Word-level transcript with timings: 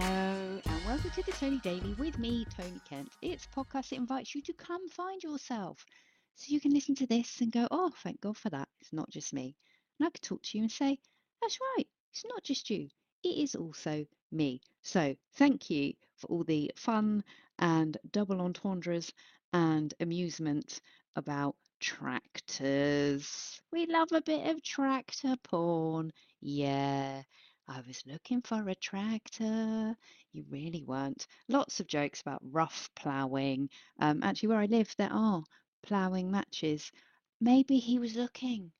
Hello, 0.00 0.62
and 0.66 0.82
welcome 0.82 1.10
to 1.10 1.22
the 1.22 1.32
Toni 1.34 1.60
Daily 1.60 1.92
with 1.92 2.16
me, 2.16 2.46
Toni 2.46 2.80
Kent. 2.80 3.10
It's 3.20 3.44
a 3.44 3.48
podcast 3.48 3.90
that 3.90 3.96
invites 3.96 4.34
you 4.34 4.40
to 4.44 4.54
come 4.54 4.88
find 4.88 5.22
yourself 5.22 5.84
so 6.36 6.46
you 6.54 6.58
can 6.58 6.72
listen 6.72 6.94
to 6.94 7.06
this 7.06 7.42
and 7.42 7.52
go, 7.52 7.68
oh, 7.70 7.90
thank 8.02 8.22
God 8.22 8.38
for 8.38 8.48
that. 8.48 8.66
It's 8.80 8.94
not 8.94 9.10
just 9.10 9.34
me. 9.34 9.54
And 9.98 10.06
I 10.06 10.10
could 10.10 10.22
talk 10.22 10.42
to 10.42 10.56
you 10.56 10.64
and 10.64 10.72
say, 10.72 10.98
that's 11.42 11.58
right, 11.76 11.86
it's 12.12 12.24
not 12.26 12.42
just 12.42 12.70
you, 12.70 12.88
it 13.22 13.28
is 13.28 13.54
also 13.54 14.06
me. 14.32 14.62
So 14.80 15.14
thank 15.34 15.68
you 15.68 15.92
for 16.16 16.28
all 16.28 16.44
the 16.44 16.72
fun 16.76 17.22
and 17.58 17.98
double 18.10 18.40
entendres 18.40 19.12
and 19.52 19.92
amusement 20.00 20.80
about 21.14 21.56
tractors. 21.78 23.60
We 23.70 23.84
love 23.84 24.12
a 24.12 24.22
bit 24.22 24.46
of 24.48 24.62
tractor 24.62 25.36
porn. 25.44 26.12
Yeah. 26.40 27.22
I 27.72 27.82
was 27.86 28.02
looking 28.04 28.42
for 28.42 28.68
a 28.68 28.74
tractor. 28.74 29.96
You 30.32 30.44
really 30.50 30.82
weren't. 30.82 31.28
Lots 31.46 31.78
of 31.78 31.86
jokes 31.86 32.20
about 32.20 32.42
rough 32.42 32.90
ploughing. 32.96 33.70
Um, 34.00 34.24
actually, 34.24 34.48
where 34.48 34.58
I 34.58 34.66
live, 34.66 34.92
there 34.96 35.12
are 35.12 35.44
ploughing 35.84 36.32
matches. 36.32 36.90
Maybe 37.40 37.78
he 37.78 38.00
was 38.00 38.16
looking 38.16 38.72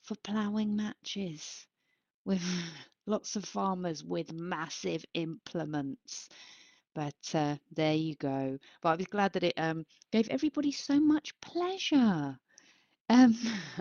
for 0.00 0.14
ploughing 0.24 0.74
matches 0.74 1.66
with 2.24 2.42
lots 3.06 3.36
of 3.36 3.44
farmers 3.44 4.02
with 4.02 4.32
massive 4.32 5.04
implements. 5.12 6.30
But 6.94 7.34
uh, 7.34 7.56
there 7.72 7.94
you 7.94 8.14
go. 8.14 8.58
But 8.80 8.88
I 8.88 8.96
was 8.96 9.06
glad 9.08 9.34
that 9.34 9.44
it 9.44 9.54
um, 9.58 9.84
gave 10.10 10.30
everybody 10.30 10.72
so 10.72 10.98
much 10.98 11.38
pleasure. 11.42 12.38
Um, 13.10 13.36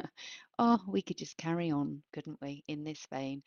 oh, 0.59 0.81
we 0.89 1.01
could 1.01 1.17
just 1.17 1.37
carry 1.37 1.71
on, 1.71 2.03
couldn't 2.11 2.41
we, 2.41 2.65
in 2.67 2.83
this 2.83 3.05
vein 3.09 3.43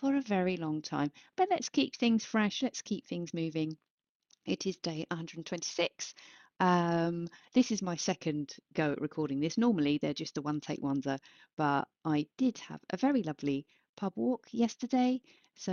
for 0.00 0.14
a 0.14 0.22
very 0.22 0.56
long 0.56 0.82
time. 0.82 1.10
But 1.36 1.48
let's 1.50 1.68
keep 1.68 1.96
things 1.96 2.24
fresh. 2.24 2.62
Let's 2.62 2.82
keep 2.82 3.06
things 3.06 3.34
moving. 3.34 3.76
It 4.46 4.66
is 4.66 4.76
day 4.76 5.04
126. 5.10 6.14
Um, 6.60 7.28
this 7.54 7.70
is 7.70 7.82
my 7.82 7.96
second 7.96 8.54
go 8.74 8.92
at 8.92 9.00
recording 9.00 9.40
this. 9.40 9.58
Normally 9.58 9.98
they're 9.98 10.14
just 10.14 10.38
a 10.38 10.42
one 10.42 10.60
take 10.60 10.82
wonder, 10.82 11.18
but 11.56 11.86
I 12.04 12.26
did 12.36 12.58
have 12.58 12.80
a 12.90 12.96
very 12.96 13.22
lovely 13.22 13.66
pub 13.96 14.12
walk 14.16 14.46
yesterday. 14.50 15.20
So 15.54 15.72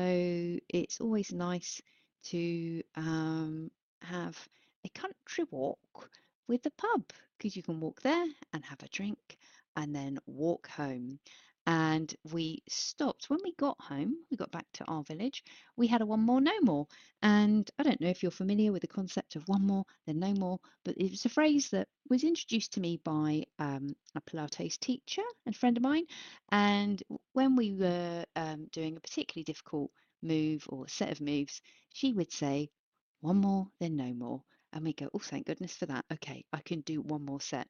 it's 0.70 1.00
always 1.00 1.31
nice 1.31 1.81
to 2.26 2.81
um, 2.96 3.72
have 4.02 4.38
a 4.84 4.90
country 4.90 5.46
walk 5.52 6.09
with 6.48 6.64
the 6.64 6.72
pub 6.72 7.03
because 7.38 7.56
you 7.56 7.64
can 7.64 7.80
walk 7.80 8.02
there 8.02 8.26
and 8.53 8.64
have 8.66 8.81
a 8.84 8.88
drink 8.90 9.38
and 9.76 9.96
then 9.96 10.20
walk 10.26 10.68
home. 10.68 11.20
And 11.68 12.14
we 12.32 12.62
stopped 12.70 13.30
when 13.30 13.40
we 13.44 13.54
got 13.56 13.80
home, 13.82 14.16
we 14.30 14.38
got 14.38 14.52
back 14.52 14.68
to 14.74 14.86
our 14.86 15.04
village, 15.04 15.44
we 15.76 15.88
had 15.88 16.02
a 16.02 16.06
one 16.06 16.20
more, 16.20 16.40
no 16.40 16.60
more. 16.62 16.88
And 17.24 17.70
I 17.80 17.84
don't 17.84 18.00
know 18.00 18.10
if 18.10 18.22
you're 18.22 18.32
familiar 18.32 18.72
with 18.72 18.82
the 18.82 18.88
concept 18.88 19.36
of 19.36 19.48
one 19.48 19.66
more, 19.66 19.86
then 20.06 20.20
no 20.20 20.34
more, 20.34 20.60
but 20.84 20.96
it 20.98 21.10
was 21.10 21.26
a 21.26 21.30
phrase 21.30 21.70
that 21.72 21.88
was 22.10 22.24
introduced 22.24 22.74
to 22.74 22.82
me 22.82 23.00
by 23.04 23.46
um, 23.58 23.96
a 24.14 24.22
Pilates 24.22 24.80
teacher 24.80 25.24
and 25.48 25.56
friend 25.56 25.76
of 25.76 25.84
mine. 25.84 26.06
And 26.52 27.02
when 27.34 27.56
we 27.56 27.74
were 27.74 28.26
um, 28.36 28.68
doing 28.72 28.96
a 28.96 29.00
particularly 29.00 29.44
difficult 29.44 29.90
move 30.22 30.66
or 30.70 30.88
set 30.88 31.12
of 31.12 31.22
moves, 31.22 31.62
she 31.94 32.14
would 32.14 32.32
say, 32.32 32.70
one 33.22 33.38
more, 33.38 33.68
then 33.80 33.96
no 33.96 34.14
more. 34.14 34.44
And 34.72 34.84
we 34.84 34.94
go, 34.94 35.10
oh, 35.14 35.20
thank 35.20 35.48
goodness 35.48 35.74
for 35.74 35.88
that. 35.88 36.06
Okay, 36.14 36.46
I 36.54 36.60
can 36.60 36.82
do 36.82 37.02
one 37.02 37.26
more 37.26 37.42
set. 37.42 37.68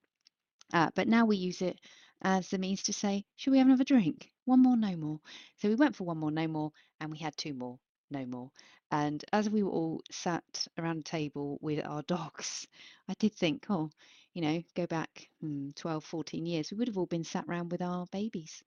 Uh, 0.73 0.90
but 0.96 1.08
now 1.08 1.26
we 1.26 1.38
use 1.38 1.62
it 1.62 1.80
as 2.26 2.50
the 2.50 2.58
means 2.58 2.81
to 2.81 2.92
say, 2.92 3.23
should 3.36 3.52
we 3.52 3.59
have 3.59 3.68
another 3.68 3.84
drink? 3.84 4.31
One 4.45 4.64
more, 4.64 4.76
no 4.76 4.98
more. 4.98 5.20
So 5.58 5.70
we 5.70 5.76
went 5.76 5.95
for 5.95 6.06
one 6.06 6.18
more, 6.18 6.32
no 6.32 6.48
more, 6.48 6.72
and 7.00 7.12
we 7.12 7.20
had 7.20 7.38
two 7.38 7.54
more, 7.54 7.77
no 8.10 8.26
more. 8.26 8.49
And 8.92 9.23
as 9.32 9.48
we 9.48 9.61
were 9.61 9.70
all 9.70 10.02
sat 10.11 10.67
around 10.80 10.99
a 10.99 11.04
table 11.04 11.60
with 11.61 11.86
our 11.86 12.02
dogs, 12.02 12.66
I 13.08 13.14
did 13.20 13.36
think, 13.36 13.67
oh, 13.70 13.92
you 14.33 14.42
know, 14.42 14.64
go 14.76 14.88
back 14.88 15.30
hmm, 15.39 15.70
12, 15.76 16.04
14 16.04 16.48
years, 16.48 16.72
we 16.72 16.77
would 16.77 16.88
have 16.88 16.98
all 16.98 17.05
been 17.05 17.23
sat 17.23 17.45
around 17.48 17.72
with 17.72 17.83
our 17.83 18.08
babies. 18.11 18.64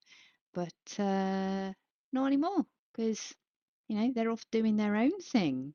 But 0.55 1.01
uh, 1.01 1.73
not 2.13 2.27
anymore, 2.27 2.65
because, 2.93 3.35
you 3.89 3.97
know, 3.97 4.13
they're 4.15 4.31
off 4.31 4.45
doing 4.53 4.77
their 4.77 4.95
own 4.95 5.19
thing. 5.21 5.75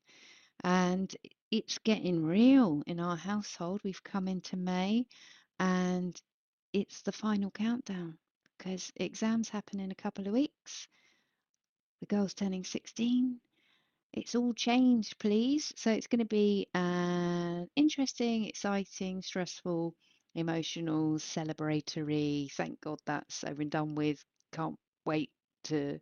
And 0.63 1.13
it's 1.51 1.79
getting 1.79 2.23
real 2.23 2.81
in 2.87 3.01
our 3.01 3.17
household. 3.17 3.81
We've 3.83 4.03
come 4.03 4.29
into 4.29 4.55
May 4.55 5.05
and 5.59 6.19
it's 6.73 7.01
the 7.03 7.11
final 7.11 7.51
countdown 7.51 8.17
because 8.57 8.91
exams 8.95 9.49
happen 9.49 9.79
in 9.79 9.91
a 9.91 9.95
couple 9.95 10.27
of 10.27 10.33
weeks. 10.33 10.87
The 12.01 12.07
girl's 12.07 12.33
turning 12.33 12.63
16. 12.63 13.39
It's 14.13 14.35
all 14.35 14.53
changed, 14.53 15.17
please. 15.19 15.71
So 15.75 15.91
it's 15.91 16.07
going 16.07 16.19
to 16.19 16.25
be 16.25 16.67
an 16.73 17.69
interesting, 17.75 18.45
exciting, 18.45 19.21
stressful, 19.21 19.95
emotional, 20.35 21.17
celebratory. 21.17 22.51
Thank 22.51 22.81
God 22.81 22.99
that's 23.05 23.43
over 23.43 23.61
and 23.61 23.71
done 23.71 23.95
with. 23.95 24.23
Can't 24.51 24.77
wait 25.05 25.31
to 25.65 25.99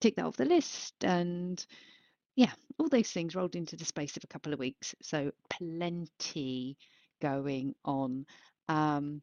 tick 0.00 0.16
that 0.16 0.26
off 0.26 0.36
the 0.36 0.44
list. 0.44 0.94
And 1.04 1.64
yeah, 2.36 2.52
all 2.78 2.88
those 2.88 3.10
things 3.10 3.34
rolled 3.34 3.56
into 3.56 3.76
the 3.76 3.84
space 3.84 4.16
of 4.16 4.24
a 4.24 4.28
couple 4.28 4.52
of 4.52 4.58
weeks. 4.58 4.94
So 5.02 5.30
plenty 5.48 6.76
going 7.20 7.74
on. 7.84 8.26
Um, 8.68 9.22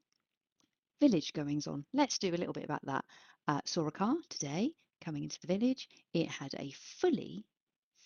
village 1.01 1.33
goings 1.33 1.67
on. 1.67 1.83
Let's 1.93 2.19
do 2.19 2.29
a 2.29 2.37
little 2.37 2.53
bit 2.53 2.63
about 2.63 2.85
that. 2.85 3.03
Uh, 3.47 3.59
saw 3.65 3.87
a 3.87 3.91
car 3.91 4.15
today 4.29 4.71
coming 5.03 5.23
into 5.23 5.39
the 5.41 5.47
village. 5.47 5.89
It 6.13 6.29
had 6.29 6.53
a 6.53 6.71
fully, 6.99 7.43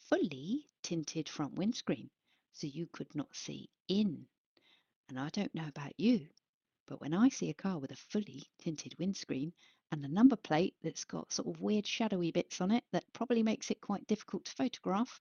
fully 0.09 0.65
tinted 0.81 1.27
front 1.27 1.55
windscreen, 1.55 2.09
so 2.53 2.67
you 2.67 2.87
could 2.93 3.13
not 3.13 3.35
see 3.35 3.69
in. 3.89 4.25
And 5.09 5.19
I 5.19 5.29
don't 5.29 5.53
know 5.53 5.67
about 5.67 5.91
you, 5.99 6.25
but 6.87 7.01
when 7.01 7.13
I 7.13 7.27
see 7.29 7.49
a 7.49 7.53
car 7.53 7.77
with 7.79 7.91
a 7.91 7.97
fully 7.97 8.43
tinted 8.59 8.95
windscreen 8.97 9.51
and 9.91 10.03
a 10.03 10.07
number 10.07 10.37
plate 10.37 10.75
that's 10.81 11.03
got 11.03 11.33
sort 11.33 11.49
of 11.49 11.61
weird 11.61 11.85
shadowy 11.85 12.31
bits 12.31 12.61
on 12.61 12.71
it 12.71 12.83
that 12.93 13.03
probably 13.13 13.43
makes 13.43 13.69
it 13.71 13.81
quite 13.81 14.07
difficult 14.07 14.45
to 14.45 14.53
photograph, 14.53 15.19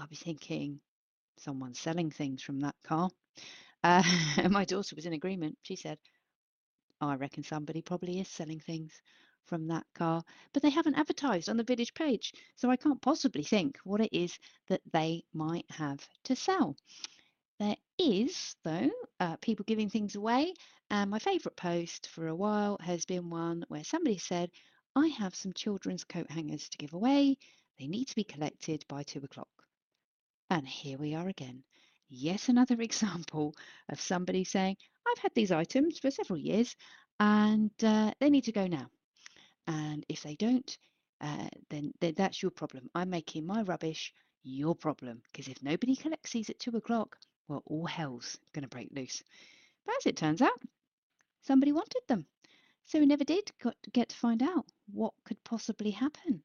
I'll 0.00 0.08
be 0.08 0.16
thinking 0.16 0.80
someone's 1.38 1.78
selling 1.78 2.10
things 2.10 2.42
from 2.42 2.58
that 2.60 2.74
car. 2.82 3.08
Uh, 3.84 4.02
my 4.50 4.64
daughter 4.64 4.96
was 4.96 5.06
in 5.06 5.12
agreement. 5.12 5.56
She 5.62 5.76
said, 5.76 5.98
I 7.00 7.14
reckon 7.14 7.42
somebody 7.42 7.82
probably 7.82 8.20
is 8.20 8.28
selling 8.28 8.60
things 8.60 9.00
from 9.46 9.66
that 9.68 9.86
car, 9.94 10.22
but 10.52 10.62
they 10.62 10.70
haven't 10.70 10.96
advertised 10.96 11.48
on 11.48 11.56
the 11.56 11.64
village 11.64 11.94
page, 11.94 12.32
so 12.56 12.70
I 12.70 12.76
can't 12.76 13.00
possibly 13.00 13.42
think 13.42 13.78
what 13.84 14.00
it 14.00 14.12
is 14.12 14.38
that 14.68 14.82
they 14.92 15.24
might 15.32 15.70
have 15.70 16.06
to 16.24 16.36
sell. 16.36 16.76
There 17.58 17.76
is, 17.98 18.54
though, 18.62 18.90
uh, 19.20 19.36
people 19.36 19.64
giving 19.64 19.90
things 19.90 20.14
away, 20.14 20.54
and 20.90 21.10
my 21.10 21.18
favourite 21.18 21.56
post 21.56 22.08
for 22.08 22.28
a 22.28 22.34
while 22.34 22.78
has 22.80 23.04
been 23.04 23.30
one 23.30 23.64
where 23.68 23.84
somebody 23.84 24.18
said, 24.18 24.50
I 24.94 25.08
have 25.08 25.34
some 25.34 25.52
children's 25.52 26.04
coat 26.04 26.30
hangers 26.30 26.68
to 26.68 26.78
give 26.78 26.92
away. 26.92 27.36
They 27.78 27.88
need 27.88 28.06
to 28.08 28.14
be 28.16 28.24
collected 28.24 28.84
by 28.88 29.02
two 29.02 29.20
o'clock. 29.20 29.48
And 30.50 30.66
here 30.66 30.98
we 30.98 31.14
are 31.14 31.28
again. 31.28 31.64
Yet 32.08 32.48
another 32.48 32.80
example 32.80 33.54
of 33.88 34.00
somebody 34.00 34.44
saying, 34.44 34.76
I've 35.10 35.22
had 35.22 35.34
these 35.34 35.52
items 35.52 35.98
for 35.98 36.10
several 36.10 36.38
years 36.38 36.76
and 37.20 37.70
uh, 37.82 38.12
they 38.20 38.30
need 38.30 38.44
to 38.44 38.52
go 38.52 38.66
now. 38.66 38.86
And 39.66 40.04
if 40.08 40.22
they 40.22 40.34
don't, 40.34 40.76
uh, 41.20 41.48
then, 41.70 41.92
then 42.00 42.14
that's 42.16 42.42
your 42.42 42.50
problem. 42.50 42.88
I'm 42.94 43.10
making 43.10 43.46
my 43.46 43.62
rubbish 43.62 44.12
your 44.44 44.74
problem 44.74 45.20
because 45.30 45.48
if 45.48 45.62
nobody 45.62 45.96
collects 45.96 46.32
these 46.32 46.50
at 46.50 46.58
two 46.58 46.76
o'clock, 46.76 47.16
well, 47.48 47.62
all 47.66 47.86
hell's 47.86 48.38
going 48.52 48.62
to 48.62 48.68
break 48.68 48.90
loose. 48.92 49.22
But 49.84 49.96
as 49.98 50.06
it 50.06 50.16
turns 50.16 50.42
out, 50.42 50.60
somebody 51.42 51.72
wanted 51.72 52.02
them. 52.08 52.26
So 52.86 52.98
we 52.98 53.06
never 53.06 53.24
did 53.24 53.50
get 53.92 54.08
to 54.10 54.16
find 54.16 54.42
out 54.42 54.66
what 54.92 55.12
could 55.24 55.42
possibly 55.44 55.90
happen 55.90 56.42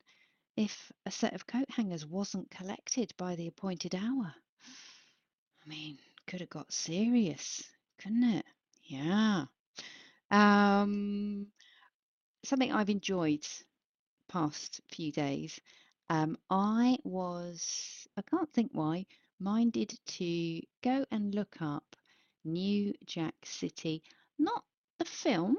if 0.57 0.91
a 1.05 1.11
set 1.11 1.33
of 1.33 1.47
coat 1.47 1.69
hangers 1.69 2.05
wasn't 2.05 2.51
collected 2.51 3.13
by 3.17 3.35
the 3.35 3.47
appointed 3.47 3.95
hour. 3.95 4.33
I 5.65 5.69
mean, 5.69 5.97
could 6.27 6.41
have 6.41 6.49
got 6.49 6.71
serious, 6.73 7.63
couldn't 7.97 8.23
it? 8.23 8.45
Yeah. 8.93 9.45
Um, 10.29 11.47
something 12.45 12.71
I've 12.71 12.91
enjoyed 12.91 13.43
past 14.29 14.81
few 14.91 15.11
days. 15.11 15.59
Um, 16.11 16.37
I 16.51 16.99
was, 17.03 18.07
I 18.17 18.21
can't 18.21 18.53
think 18.53 18.69
why, 18.71 19.07
minded 19.39 19.97
to 20.05 20.61
go 20.83 21.05
and 21.09 21.33
look 21.33 21.57
up 21.59 21.95
New 22.45 22.93
Jack 23.07 23.33
City, 23.43 24.03
not 24.37 24.63
the 24.99 25.05
film, 25.05 25.57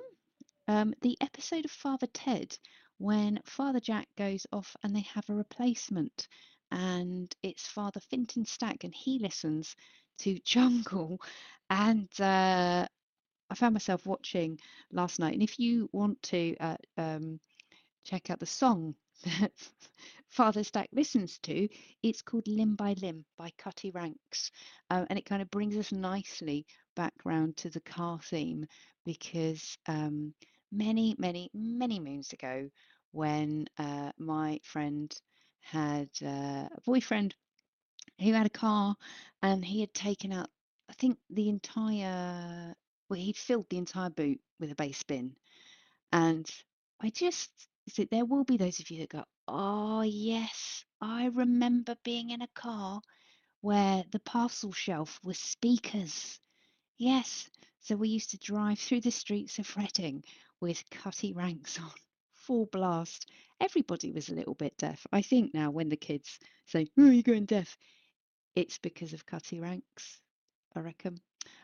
um, 0.68 0.94
the 1.02 1.16
episode 1.20 1.64
of 1.64 1.72
Father 1.72 2.06
Ted 2.12 2.56
when 2.98 3.40
Father 3.46 3.80
Jack 3.80 4.06
goes 4.16 4.46
off 4.52 4.76
and 4.84 4.94
they 4.94 5.06
have 5.12 5.28
a 5.28 5.34
replacement 5.34 6.28
and 6.70 7.34
it's 7.42 7.66
Father 7.66 7.98
Fintan 7.98 8.44
Stack 8.44 8.84
and 8.84 8.94
he 8.94 9.18
listens 9.18 9.74
to 10.18 10.38
Jungle 10.44 11.20
and 11.68 12.08
uh, 12.20 12.86
I 13.54 13.56
found 13.56 13.72
myself 13.74 14.04
watching 14.04 14.58
last 14.90 15.20
night 15.20 15.34
and 15.34 15.42
if 15.42 15.60
you 15.60 15.88
want 15.92 16.20
to 16.22 16.56
uh, 16.58 16.76
um, 16.98 17.38
check 18.04 18.28
out 18.28 18.40
the 18.40 18.46
song 18.46 18.96
that 19.24 19.52
Father 20.28 20.64
Stack 20.64 20.88
listens 20.92 21.38
to. 21.44 21.68
It's 22.02 22.20
called 22.20 22.48
Limb 22.48 22.74
by 22.74 22.94
Limb 22.94 23.24
by 23.38 23.52
Cutty 23.56 23.92
Ranks. 23.92 24.50
Uh, 24.90 25.06
and 25.08 25.16
it 25.16 25.24
kind 25.24 25.40
of 25.40 25.52
brings 25.52 25.76
us 25.76 25.92
nicely 25.92 26.66
back 26.96 27.12
round 27.24 27.56
to 27.58 27.70
the 27.70 27.80
car 27.82 28.18
theme 28.24 28.66
because 29.04 29.78
um, 29.86 30.34
many, 30.72 31.14
many, 31.16 31.48
many 31.54 32.00
moons 32.00 32.32
ago, 32.32 32.68
when 33.12 33.66
uh, 33.78 34.10
my 34.18 34.58
friend 34.64 35.16
had 35.60 36.10
uh, 36.24 36.66
a 36.74 36.80
boyfriend 36.84 37.36
who 38.20 38.32
had 38.32 38.46
a 38.46 38.50
car 38.50 38.96
and 39.42 39.64
he 39.64 39.78
had 39.78 39.94
taken 39.94 40.32
out, 40.32 40.48
I 40.90 40.94
think, 40.94 41.18
the 41.30 41.48
entire, 41.48 42.74
well, 43.08 43.20
he'd 43.20 43.36
filled 43.36 43.68
the 43.68 43.78
entire 43.78 44.10
boot 44.10 44.40
with 44.58 44.72
a 44.72 44.74
bass 44.74 45.02
bin. 45.02 45.36
And 46.12 46.48
I 47.00 47.10
just, 47.10 47.50
so 47.88 48.04
there 48.04 48.24
will 48.24 48.44
be 48.44 48.56
those 48.56 48.80
of 48.80 48.90
you 48.90 49.00
that 49.00 49.10
go, 49.10 49.24
oh, 49.48 50.02
yes, 50.02 50.84
I 51.00 51.26
remember 51.26 51.96
being 52.04 52.30
in 52.30 52.42
a 52.42 52.48
car 52.54 53.00
where 53.60 54.04
the 54.10 54.20
parcel 54.20 54.72
shelf 54.72 55.18
was 55.22 55.38
speakers. 55.38 56.38
Yes. 56.98 57.48
So 57.80 57.96
we 57.96 58.08
used 58.08 58.30
to 58.30 58.38
drive 58.38 58.78
through 58.78 59.02
the 59.02 59.10
streets 59.10 59.58
of 59.58 59.76
Reading 59.76 60.24
with 60.60 60.88
cutty 60.90 61.32
ranks 61.32 61.78
on, 61.80 61.90
full 62.32 62.66
blast. 62.66 63.30
Everybody 63.60 64.10
was 64.10 64.28
a 64.28 64.34
little 64.34 64.54
bit 64.54 64.76
deaf. 64.78 65.06
I 65.12 65.22
think 65.22 65.52
now 65.52 65.70
when 65.70 65.88
the 65.88 65.96
kids 65.96 66.38
say, 66.66 66.88
Oh, 66.98 67.10
you're 67.10 67.22
going 67.22 67.44
deaf, 67.44 67.76
it's 68.54 68.78
because 68.78 69.12
of 69.12 69.26
cutty 69.26 69.60
ranks, 69.60 70.20
I 70.74 70.80
reckon. 70.80 71.18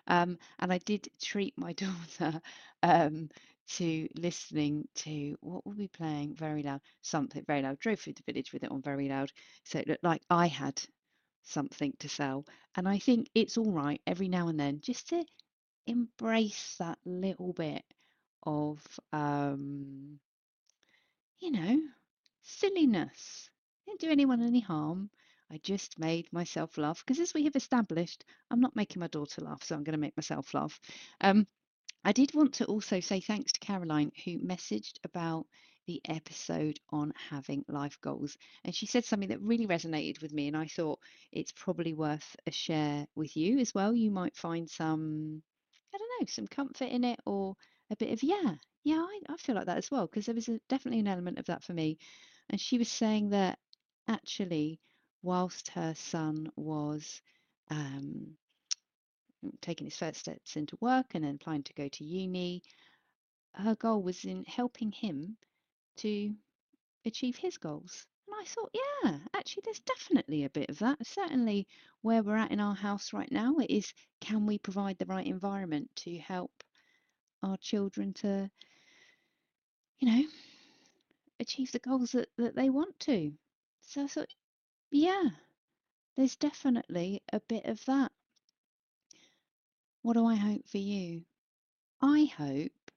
Um, 0.07 0.39
and 0.59 0.73
I 0.73 0.79
did 0.79 1.09
treat 1.21 1.57
my 1.59 1.73
daughter 1.75 2.41
um, 2.83 3.31
to 3.77 4.09
listening 4.17 4.89
to 4.97 5.37
what 5.41 5.67
were 5.67 5.75
we 5.75 5.89
playing 5.89 6.35
very 6.35 6.63
loud? 6.63 6.81
Something 7.03 7.45
very 7.47 7.63
loud. 7.63 7.79
Drove 7.79 8.01
through 8.01 8.15
the 8.15 8.23
village 8.33 8.53
with 8.53 8.65
it 8.65 8.71
on 8.71 8.83
very 8.83 9.09
loud. 9.09 9.33
So 9.65 9.79
it 9.79 9.89
looked 9.89 10.05
like 10.05 10.23
I 10.31 10.47
had 10.49 10.83
something 11.43 11.95
to 12.01 12.09
sell. 12.09 12.47
And 12.77 12.89
I 12.89 12.99
think 12.99 13.29
it's 13.35 13.59
all 13.59 13.73
right 13.73 14.01
every 14.07 14.29
now 14.29 14.49
and 14.49 14.59
then 14.59 14.81
just 14.81 15.09
to 15.11 15.25
embrace 15.87 16.77
that 16.79 16.99
little 17.05 17.53
bit 17.53 17.85
of, 18.45 18.85
um, 19.13 20.21
you 21.41 21.51
know, 21.51 21.81
silliness. 22.43 23.51
Didn't 23.87 24.01
do 24.01 24.11
anyone 24.11 24.43
any 24.43 24.61
harm. 24.61 25.11
I 25.51 25.59
just 25.63 25.99
made 25.99 26.33
myself 26.33 26.79
laugh 26.79 27.03
because, 27.05 27.21
as 27.21 27.35
we 27.35 27.45
have 27.45 27.57
established, 27.57 28.25
I'm 28.51 28.61
not 28.61 28.77
making 28.77 29.01
my 29.01 29.09
daughter 29.09 29.43
laugh, 29.43 29.65
so 29.65 29.75
I'm 29.75 29.85
going 29.85 29.95
to 29.95 29.99
make 29.99 30.17
myself 30.17 30.55
laugh. 30.55 30.79
Um, 31.21 31.47
I 32.05 32.13
did 32.13 32.35
want 32.35 32.55
to 32.55 32.67
also 32.67 33.01
say 33.01 33.21
thanks 33.21 33.53
to 33.53 33.61
Caroline 33.61 34.13
who 34.25 34.39
messaged 34.39 34.99
about 35.05 35.47
the 35.87 36.01
episode 36.09 36.79
on 36.91 37.13
having 37.31 37.65
life 37.69 37.99
goals. 38.01 38.37
And 38.65 38.75
she 38.75 38.87
said 38.87 39.05
something 39.05 39.31
that 39.31 39.43
really 39.43 39.67
resonated 39.67 40.23
with 40.23 40.33
me. 40.33 40.47
And 40.49 40.57
I 40.57 40.67
thought 40.67 41.01
it's 41.33 41.53
probably 41.53 41.95
worth 41.95 42.37
a 42.47 42.53
share 42.53 43.07
with 43.17 43.37
you 43.37 43.59
as 43.59 43.75
well. 43.75 43.95
You 43.95 44.11
might 44.11 44.37
find 44.37 44.71
some, 44.71 45.43
I 45.93 45.99
don't 45.99 46.11
know, 46.21 46.27
some 46.29 46.47
comfort 46.47 46.89
in 46.89 47.05
it 47.05 47.19
or 47.27 47.57
a 47.91 47.97
bit 47.97 48.13
of, 48.13 48.23
yeah, 48.23 48.55
yeah, 48.85 49.01
I, 49.01 49.21
I 49.29 49.37
feel 49.37 49.57
like 49.57 49.67
that 49.67 49.79
as 49.79 49.91
well. 49.91 50.07
Because 50.07 50.27
there 50.27 50.35
was 50.35 50.49
a, 50.49 50.61
definitely 50.69 51.01
an 51.01 51.09
element 51.09 51.39
of 51.39 51.47
that 51.47 51.65
for 51.65 51.73
me. 51.73 51.99
And 52.49 52.61
she 52.61 52.79
was 52.79 52.89
saying 52.89 53.31
that 53.31 53.59
actually, 54.09 54.81
whilst 55.23 55.69
her 55.69 55.95
son 55.95 56.51
was 56.57 57.21
um, 57.71 58.37
taking 59.61 59.87
his 59.87 59.97
first 59.97 60.21
steps 60.21 60.57
into 60.57 60.77
work 60.81 61.15
and 61.15 61.25
then 61.25 61.35
applying 61.35 61.63
to 61.63 61.75
go 61.75 61.89
to 61.89 62.05
uni, 62.05 62.63
her 63.55 63.75
goal 63.77 64.03
was 64.03 64.25
in 64.25 64.45
helping 64.45 64.93
him 64.93 65.37
to 65.97 66.35
achieve 67.05 67.37
his 67.37 67.59
goals. 67.59 68.07
And 68.27 68.37
I 68.41 68.45
thought, 68.45 68.75
yeah, 68.75 69.19
actually, 69.35 69.63
there's 69.65 69.81
definitely 69.81 70.45
a 70.45 70.51
bit 70.51 70.71
of 70.71 70.79
that. 70.79 71.05
Certainly, 71.07 71.67
where 72.03 72.23
we're 72.23 72.37
at 72.37 72.53
in 72.53 72.61
our 72.61 72.75
house 72.75 73.13
right 73.13 73.31
now, 73.31 73.57
it 73.59 73.71
is 73.71 73.93
can 74.21 74.47
we 74.47 74.59
provide 74.59 74.99
the 74.99 75.07
right 75.07 75.27
environment 75.27 75.91
to 75.97 76.17
help 76.19 76.53
our 77.43 77.57
children 77.57 78.13
to, 78.15 78.51
you 79.99 80.09
know, 80.09 80.29
achieve 81.41 81.73
the 81.73 81.79
goals 81.81 82.13
that, 82.13 82.29
that 82.37 82.55
they 82.55 82.71
want 82.71 82.99
to? 83.01 83.33
So 83.83 84.05
I 84.05 84.07
thought, 84.07 84.29
yeah, 84.91 85.31
there's 86.17 86.37
definitely 86.37 87.23
a 87.33 87.41
bit 87.41 87.67
of 87.67 87.85
that. 87.87 88.13
What 90.03 90.15
do 90.15 90.27
I 90.27 90.35
hope 90.35 90.69
for 90.69 90.79
you? 90.79 91.23
I 92.01 92.31
hope 92.37 92.91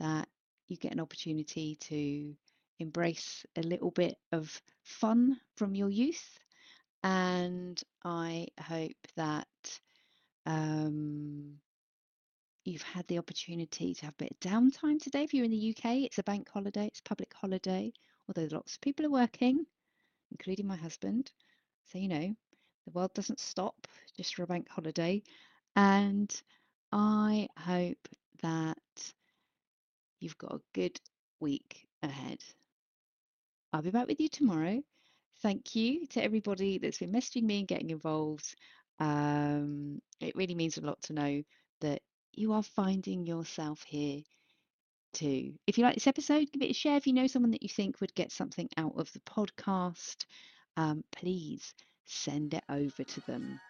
that 0.00 0.28
you 0.68 0.76
get 0.76 0.92
an 0.92 1.00
opportunity 1.00 1.76
to 1.76 2.34
embrace 2.78 3.44
a 3.56 3.62
little 3.62 3.90
bit 3.90 4.16
of 4.32 4.60
fun 4.82 5.38
from 5.56 5.74
your 5.74 5.90
youth. 5.90 6.38
And 7.02 7.80
I 8.04 8.48
hope 8.60 8.96
that 9.16 9.46
um, 10.44 11.58
you've 12.64 12.82
had 12.82 13.06
the 13.06 13.18
opportunity 13.18 13.94
to 13.94 14.06
have 14.06 14.14
a 14.14 14.24
bit 14.24 14.32
of 14.32 14.40
downtime 14.40 15.00
today. 15.00 15.22
If 15.22 15.34
you're 15.34 15.44
in 15.44 15.50
the 15.50 15.70
UK, 15.76 16.02
it's 16.04 16.18
a 16.18 16.24
bank 16.24 16.48
holiday, 16.48 16.86
it's 16.86 17.00
a 17.00 17.08
public 17.08 17.32
holiday, 17.34 17.92
although 18.28 18.48
lots 18.54 18.74
of 18.74 18.80
people 18.80 19.06
are 19.06 19.10
working, 19.10 19.66
including 20.30 20.66
my 20.66 20.76
husband. 20.76 21.30
So, 21.86 21.98
you 21.98 22.08
know, 22.08 22.34
the 22.84 22.92
world 22.92 23.12
doesn't 23.14 23.40
stop 23.40 23.86
just 24.16 24.34
for 24.34 24.42
a 24.42 24.46
bank 24.46 24.68
holiday. 24.68 25.22
And 25.74 26.34
I 26.92 27.48
hope 27.58 28.08
that 28.42 28.78
you've 30.20 30.38
got 30.38 30.54
a 30.54 30.60
good 30.74 30.98
week 31.40 31.86
ahead. 32.02 32.38
I'll 33.72 33.82
be 33.82 33.90
back 33.90 34.06
with 34.06 34.20
you 34.20 34.28
tomorrow. 34.28 34.82
Thank 35.42 35.74
you 35.74 36.06
to 36.08 36.22
everybody 36.22 36.78
that's 36.78 36.98
been 36.98 37.12
messaging 37.12 37.42
me 37.42 37.58
and 37.58 37.68
getting 37.68 37.90
involved. 37.90 38.54
Um, 38.98 40.00
it 40.20 40.34
really 40.34 40.54
means 40.54 40.78
a 40.78 40.80
lot 40.80 41.00
to 41.02 41.12
know 41.12 41.42
that 41.82 42.00
you 42.32 42.52
are 42.52 42.62
finding 42.62 43.26
yourself 43.26 43.82
here 43.82 44.22
If 45.66 45.78
you 45.78 45.84
like 45.84 45.94
this 45.94 46.06
episode, 46.06 46.50
give 46.52 46.62
it 46.62 46.70
a 46.70 46.74
share. 46.74 46.96
If 46.96 47.06
you 47.06 47.12
know 47.12 47.26
someone 47.26 47.52
that 47.52 47.62
you 47.62 47.68
think 47.68 48.00
would 48.00 48.14
get 48.14 48.32
something 48.32 48.68
out 48.76 48.94
of 48.96 49.12
the 49.12 49.20
podcast, 49.20 50.24
um, 50.76 51.04
please 51.12 51.74
send 52.04 52.54
it 52.54 52.64
over 52.68 53.04
to 53.04 53.20
them. 53.22 53.60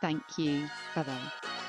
Thank 0.00 0.38
you. 0.38 0.66
Bye 0.94 1.02
bye. 1.02 1.59